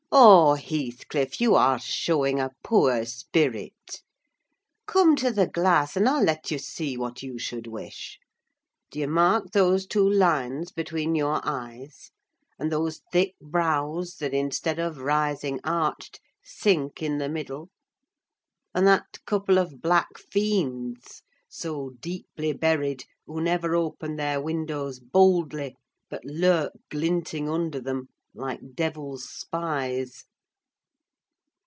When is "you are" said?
1.39-1.79